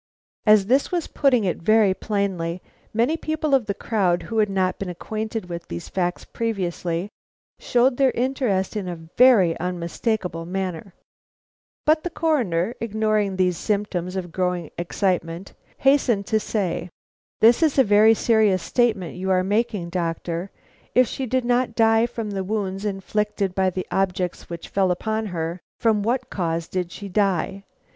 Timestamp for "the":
3.67-3.75, 12.03-12.09, 22.31-22.43, 23.69-23.85